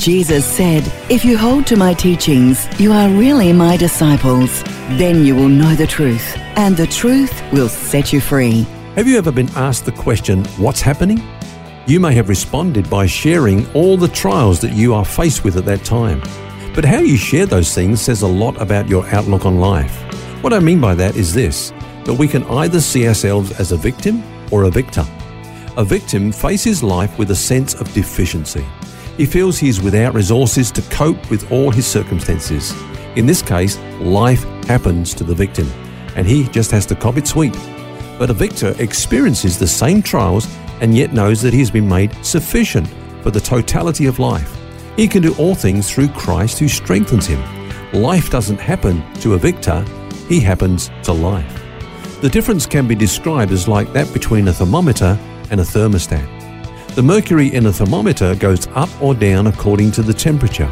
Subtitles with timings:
[0.00, 4.62] Jesus said, If you hold to my teachings, you are really my disciples.
[4.96, 8.62] Then you will know the truth, and the truth will set you free.
[8.96, 11.22] Have you ever been asked the question, What's happening?
[11.86, 15.66] You may have responded by sharing all the trials that you are faced with at
[15.66, 16.22] that time.
[16.74, 19.94] But how you share those things says a lot about your outlook on life.
[20.42, 21.74] What I mean by that is this
[22.06, 25.04] that we can either see ourselves as a victim or a victor.
[25.76, 28.64] A victim faces life with a sense of deficiency.
[29.20, 32.72] He feels he is without resources to cope with all his circumstances.
[33.16, 35.70] In this case, life happens to the victim,
[36.16, 37.52] and he just has to cop it sweet.
[38.18, 40.48] But a victor experiences the same trials
[40.80, 42.88] and yet knows that he has been made sufficient
[43.22, 44.56] for the totality of life.
[44.96, 47.42] He can do all things through Christ who strengthens him.
[47.92, 49.84] Life doesn't happen to a victor,
[50.30, 51.62] he happens to life.
[52.22, 55.18] The difference can be described as like that between a thermometer
[55.50, 56.39] and a thermostat.
[56.96, 60.68] The mercury in a thermometer goes up or down according to the temperature.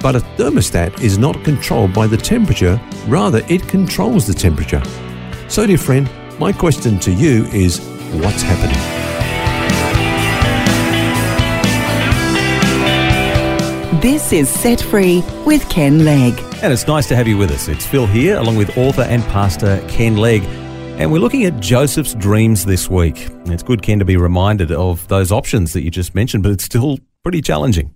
[0.00, 4.80] But a thermostat is not controlled by the temperature, rather, it controls the temperature.
[5.48, 7.80] So, dear friend, my question to you is
[8.12, 8.78] what's happening?
[14.00, 16.38] This is Set Free with Ken Legg.
[16.62, 17.66] And it's nice to have you with us.
[17.66, 20.44] It's Phil here, along with author and pastor Ken Legg.
[20.98, 23.28] And we're looking at Joseph's dreams this week.
[23.46, 26.64] It's good, Ken, to be reminded of those options that you just mentioned, but it's
[26.64, 27.94] still pretty challenging.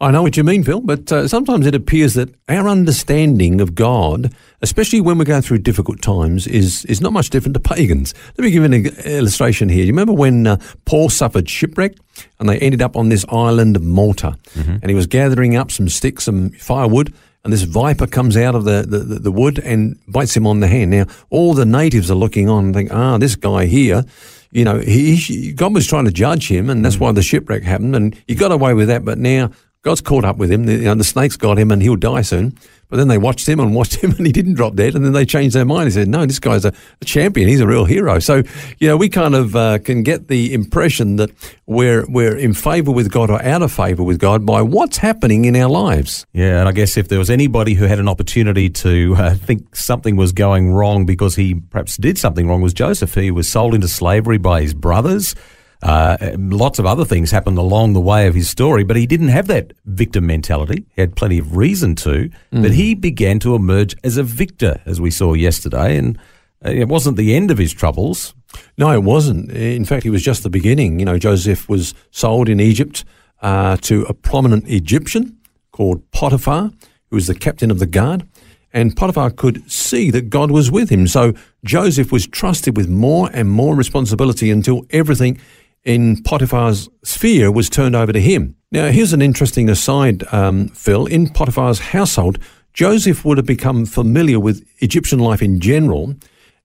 [0.00, 3.74] I know what you mean, Phil, but uh, sometimes it appears that our understanding of
[3.74, 4.32] God,
[4.62, 8.14] especially when we're going through difficult times, is is not much different to pagans.
[8.38, 9.84] Let me give you an illustration here.
[9.84, 11.96] You remember when uh, Paul suffered shipwreck
[12.40, 14.70] and they ended up on this island of Malta, mm-hmm.
[14.80, 17.12] and he was gathering up some sticks, some firewood,
[17.48, 20.66] and this viper comes out of the, the, the, wood and bites him on the
[20.66, 20.90] hand.
[20.90, 24.04] Now, all the natives are looking on and think, ah, this guy here,
[24.50, 27.00] you know, he, God was trying to judge him, and that's mm.
[27.00, 29.50] why the shipwreck happened, and he got away with that, but now
[29.80, 30.66] God's caught up with him.
[30.66, 32.54] The, you know, the snakes got him, and he'll die soon.
[32.88, 34.94] But then they watched him and watched him, and he didn't drop dead.
[34.94, 35.88] And then they changed their mind.
[35.88, 37.48] He said, "No, this guy's a, a champion.
[37.48, 38.42] He's a real hero." So,
[38.78, 41.30] you know, we kind of uh, can get the impression that
[41.66, 45.44] we're we're in favour with God or out of favour with God by what's happening
[45.44, 46.26] in our lives.
[46.32, 49.76] Yeah, and I guess if there was anybody who had an opportunity to uh, think
[49.76, 53.14] something was going wrong because he perhaps did something wrong, was Joseph.
[53.14, 55.34] He was sold into slavery by his brothers.
[55.82, 59.28] Uh, lots of other things happened along the way of his story, but he didn't
[59.28, 60.84] have that victim mentality.
[60.94, 62.62] He had plenty of reason to, mm.
[62.62, 66.18] but he began to emerge as a victor, as we saw yesterday, and
[66.64, 68.34] uh, it wasn't the end of his troubles.
[68.76, 69.52] No, it wasn't.
[69.52, 70.98] In fact, it was just the beginning.
[70.98, 73.04] You know, Joseph was sold in Egypt
[73.40, 75.38] uh, to a prominent Egyptian
[75.70, 76.72] called Potiphar,
[77.10, 78.26] who was the captain of the guard.
[78.72, 81.06] And Potiphar could see that God was with him.
[81.06, 81.32] So
[81.64, 85.40] Joseph was trusted with more and more responsibility until everything
[85.84, 88.56] in Potiphar's sphere was turned over to him.
[88.70, 91.06] Now, here's an interesting aside, um, Phil.
[91.06, 92.38] In Potiphar's household,
[92.74, 96.14] Joseph would have become familiar with Egyptian life in general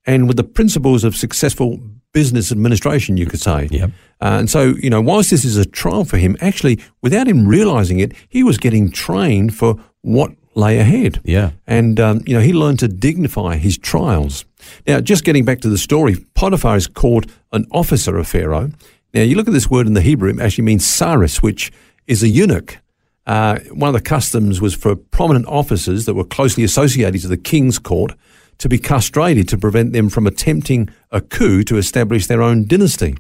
[0.06, 1.80] and with the principles of successful
[2.12, 3.68] business administration, you could say.
[3.72, 3.90] Yep.
[4.22, 7.48] Uh, and so, you know, whilst this is a trial for him, actually, without him
[7.48, 11.20] realizing it, he was getting trained for what lay ahead.
[11.24, 11.52] Yeah.
[11.66, 14.46] And, um, you know, he learned to dignify his trials.
[14.86, 18.72] Now, just getting back to the story, Potiphar is called an officer of Pharaoh.
[19.14, 21.72] Now, you look at this word in the Hebrew, it actually means saris, which
[22.08, 22.80] is a eunuch.
[23.26, 27.38] Uh, one of the customs was for prominent officers that were closely associated to the
[27.38, 28.14] king's court
[28.58, 33.16] to be castrated to prevent them from attempting a coup to establish their own dynasty.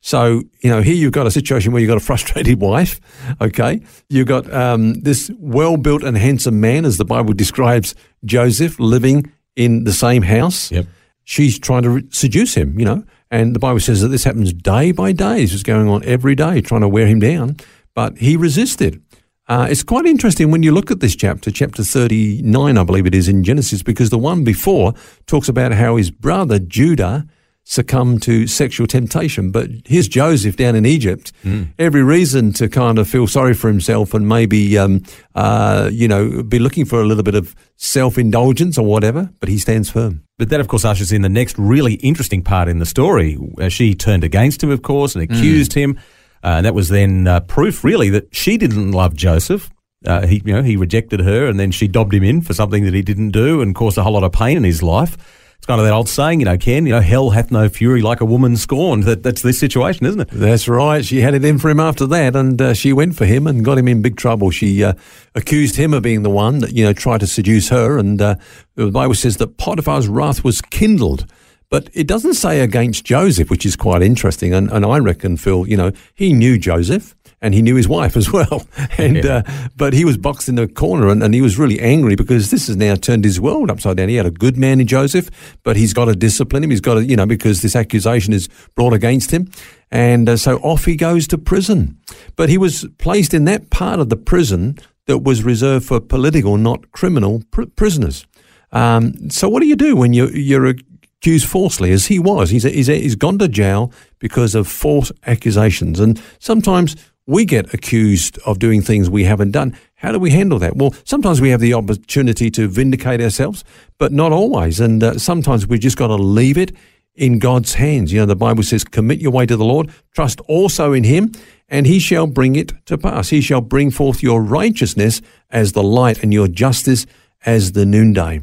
[0.00, 3.00] So, you know, here you've got a situation where you've got a frustrated wife,
[3.40, 3.80] okay?
[4.08, 9.30] You've got um, this well built and handsome man, as the Bible describes Joseph, living
[9.54, 10.72] in the same house.
[10.72, 10.86] Yep.
[11.24, 13.04] She's trying to re- seduce him, you know.
[13.32, 15.40] And the Bible says that this happens day by day.
[15.40, 17.56] This is going on every day, trying to wear him down.
[17.94, 19.02] But he resisted.
[19.48, 23.14] Uh, it's quite interesting when you look at this chapter, chapter 39, I believe it
[23.14, 24.92] is in Genesis, because the one before
[25.26, 27.26] talks about how his brother Judah
[27.64, 29.50] succumb to sexual temptation.
[29.50, 31.68] But here's Joseph down in Egypt, mm.
[31.78, 35.02] every reason to kind of feel sorry for himself and maybe, um,
[35.34, 39.48] uh, you know, be looking for a little bit of self indulgence or whatever, but
[39.48, 40.22] he stands firm.
[40.38, 43.38] But that, of course, ushers in the next really interesting part in the story.
[43.68, 45.76] She turned against him, of course, and accused mm.
[45.76, 46.00] him.
[46.44, 49.70] Uh, and that was then uh, proof, really, that she didn't love Joseph.
[50.04, 52.84] Uh, he, you know, he rejected her, and then she dobbed him in for something
[52.84, 55.16] that he didn't do, and caused a whole lot of pain in his life.
[55.62, 58.02] It's kind of that old saying, you know, Ken, you know, hell hath no fury
[58.02, 59.04] like a woman scorned.
[59.04, 60.28] That, that's this situation, isn't it?
[60.32, 61.04] That's right.
[61.04, 63.64] She had it in for him after that, and uh, she went for him and
[63.64, 64.50] got him in big trouble.
[64.50, 64.94] She uh,
[65.36, 68.34] accused him of being the one that, you know, tried to seduce her, and uh,
[68.74, 71.26] the Bible says that Potiphar's wrath was kindled.
[71.70, 74.52] But it doesn't say against Joseph, which is quite interesting.
[74.52, 78.16] And, and I reckon, Phil, you know, he knew Joseph and he knew his wife
[78.16, 78.64] as well.
[78.96, 79.42] And yeah.
[79.44, 82.50] uh, but he was boxed in the corner, and, and he was really angry because
[82.50, 84.08] this has now turned his world upside down.
[84.08, 85.28] He had a good man in Joseph,
[85.64, 86.70] but he's got to discipline him.
[86.70, 89.50] He's got to, you know, because this accusation is brought against him,
[89.90, 91.98] and uh, so off he goes to prison.
[92.36, 96.56] But he was placed in that part of the prison that was reserved for political,
[96.56, 98.24] not criminal pr- prisoners.
[98.70, 102.50] Um, so what do you do when you, you're accused falsely, as he was?
[102.50, 106.96] He's, he's, he's gone to jail because of false accusations, and sometimes
[107.26, 109.76] we get accused of doing things we haven't done.
[109.94, 110.76] How do we handle that?
[110.76, 113.64] Well, sometimes we have the opportunity to vindicate ourselves,
[113.98, 114.80] but not always.
[114.80, 116.72] And uh, sometimes we just got to leave it
[117.14, 118.12] in God's hands.
[118.12, 121.32] You know, the Bible says, commit your way to the Lord, trust also in him,
[121.68, 123.28] and he shall bring it to pass.
[123.28, 127.06] He shall bring forth your righteousness as the light and your justice
[127.46, 128.40] as the noonday.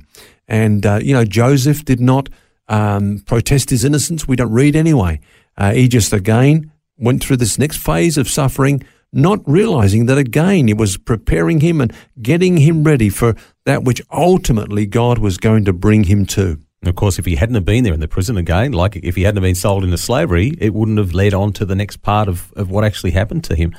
[0.47, 2.29] And, uh, you know, Joseph did not
[2.67, 4.27] um, protest his innocence.
[4.27, 5.19] We don't read anyway.
[5.57, 10.69] Uh, he just again went through this next phase of suffering, not realizing that again
[10.69, 13.35] it was preparing him and getting him ready for
[13.65, 16.59] that which ultimately God was going to bring him to.
[16.81, 19.15] And of course, if he hadn't have been there in the prison again, like if
[19.15, 21.97] he hadn't have been sold into slavery, it wouldn't have led on to the next
[22.01, 23.75] part of, of what actually happened to him.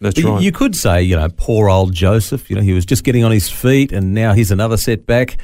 [0.00, 0.40] That's right.
[0.40, 3.32] You could say, you know, poor old Joseph, you know, he was just getting on
[3.32, 5.38] his feet and now here's another setback.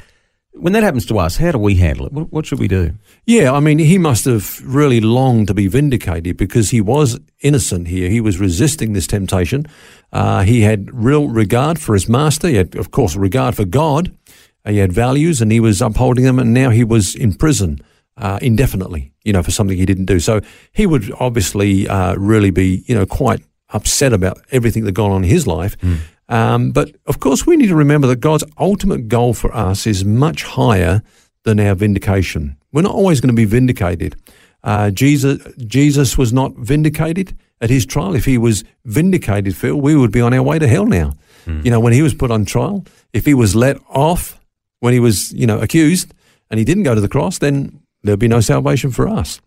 [0.57, 2.13] When that happens to us, how do we handle it?
[2.13, 2.93] What, what, should we do?
[3.25, 7.87] Yeah, I mean, he must have really longed to be vindicated because he was innocent
[7.87, 8.09] here.
[8.09, 9.65] He was resisting this temptation.
[10.13, 12.47] Uh, he had real regard for his master.
[12.47, 14.15] He had, of course, regard for God.
[14.63, 17.81] Uh, he had values and he was upholding them, and now he was in prison
[18.17, 20.19] uh, indefinitely, you know, for something he didn't do.
[20.19, 20.41] So
[20.71, 25.23] he would obviously uh, really be, you know, quite upset about everything that gone on
[25.23, 25.77] in his life.
[25.79, 25.99] Mm.
[26.27, 30.03] Um, but of course, we need to remember that God's ultimate goal for us is
[30.03, 31.01] much higher
[31.43, 32.57] than our vindication.
[32.71, 34.15] We're not always going to be vindicated.
[34.63, 38.15] Uh, Jesus, Jesus was not vindicated at his trial.
[38.15, 41.13] If he was vindicated, Phil, we would be on our way to hell now.
[41.45, 41.63] Mm.
[41.63, 42.83] You know, when he was put on trial,
[43.13, 44.39] if he was let off
[44.79, 46.13] when he was, you know, accused
[46.49, 49.41] and he didn't go to the cross, then there'd be no salvation for us.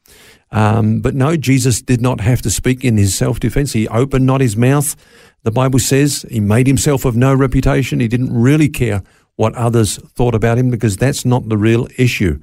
[0.50, 3.72] Um, but no, Jesus did not have to speak in his self defense.
[3.72, 4.96] He opened not his mouth.
[5.42, 8.00] The Bible says he made himself of no reputation.
[8.00, 9.02] He didn't really care
[9.36, 12.40] what others thought about him because that's not the real issue.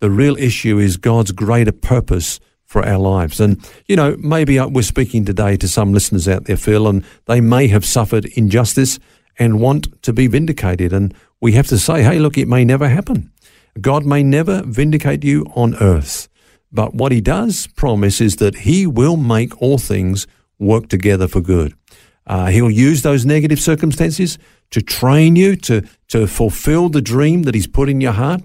[0.00, 3.38] The real issue is God's greater purpose for our lives.
[3.38, 7.40] And, you know, maybe we're speaking today to some listeners out there, Phil, and they
[7.40, 8.98] may have suffered injustice
[9.38, 10.92] and want to be vindicated.
[10.92, 13.30] And we have to say, hey, look, it may never happen.
[13.80, 16.28] God may never vindicate you on earth.
[16.70, 20.26] But what he does promise is that he will make all things
[20.58, 21.74] work together for good.
[22.26, 24.38] Uh, he'll use those negative circumstances
[24.70, 28.42] to train you to, to fulfill the dream that he's put in your heart.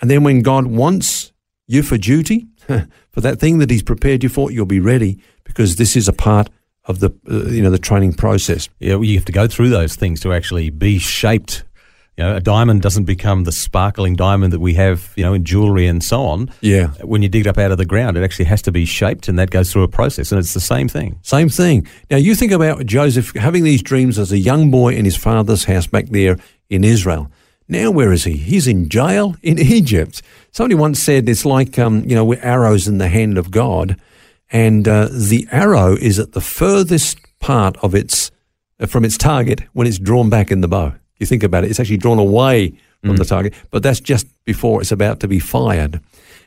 [0.00, 1.32] And then when God wants
[1.66, 2.46] you for duty,
[3.10, 6.12] for that thing that he's prepared you for, you'll be ready because this is a
[6.12, 6.50] part
[6.84, 8.68] of the uh, you know the training process.
[8.78, 11.64] Yeah, well, you have to go through those things to actually be shaped
[12.16, 15.44] you know, a diamond doesn't become the sparkling diamond that we have, you know, in
[15.44, 16.50] jewelry and so on.
[16.62, 16.86] Yeah.
[17.02, 19.28] When you dig it up out of the ground, it actually has to be shaped,
[19.28, 21.18] and that goes through a process, and it's the same thing.
[21.22, 21.86] Same thing.
[22.10, 25.64] Now, you think about Joseph having these dreams as a young boy in his father's
[25.64, 26.38] house back there
[26.70, 27.30] in Israel.
[27.68, 28.36] Now, where is he?
[28.36, 30.22] He's in jail in Egypt.
[30.52, 34.00] Somebody once said it's like, um, you know, we're arrows in the hand of God,
[34.50, 38.30] and uh, the arrow is at the furthest part of its
[38.86, 41.80] from its target when it's drawn back in the bow you think about it, it's
[41.80, 43.18] actually drawn away from mm.
[43.18, 46.00] the target, but that's just before it's about to be fired.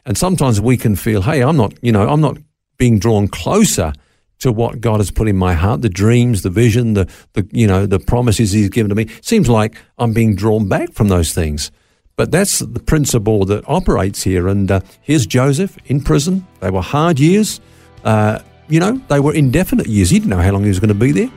[0.06, 2.38] And sometimes we can feel, hey, I'm not, you know, I'm not
[2.78, 3.94] being drawn closer
[4.40, 7.68] to what God has put in my heart, the dreams, the vision, the, the you
[7.68, 9.08] know, the promises He's given to me.
[9.22, 11.72] Seems like I'm being drawn back from those things.
[12.16, 14.48] But that's the principle that operates here.
[14.48, 16.46] And uh, here's Joseph in prison.
[16.60, 17.62] They were hard years.
[18.04, 20.10] Uh, you know, they were indefinite years.
[20.10, 21.32] He didn't know how long he was going to be there.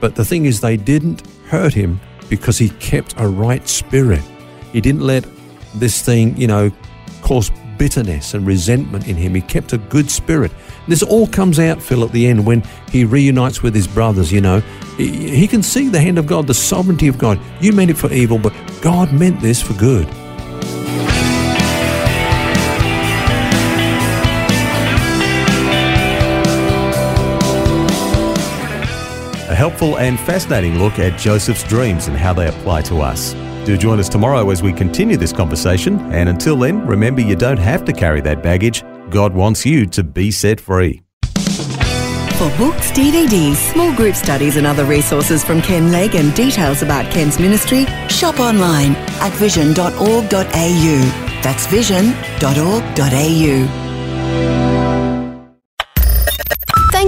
[0.00, 4.22] But the thing is, they didn't hurt him because he kept a right spirit.
[4.72, 5.26] He didn't let
[5.74, 6.70] this thing, you know,
[7.22, 9.34] cause bitterness and resentment in him.
[9.34, 10.52] He kept a good spirit.
[10.88, 14.40] This all comes out, Phil, at the end when he reunites with his brothers, you
[14.40, 14.60] know.
[14.96, 17.40] He, he can see the hand of God, the sovereignty of God.
[17.60, 20.08] You meant it for evil, but God meant this for good.
[29.58, 33.34] Helpful and fascinating look at Joseph's dreams and how they apply to us.
[33.66, 35.98] Do join us tomorrow as we continue this conversation.
[36.12, 38.84] And until then, remember you don't have to carry that baggage.
[39.10, 41.02] God wants you to be set free.
[42.38, 47.10] For books, DVDs, small group studies, and other resources from Ken Legg and details about
[47.10, 51.00] Ken's ministry, shop online at vision.org.au.
[51.42, 53.87] That's vision.org.au.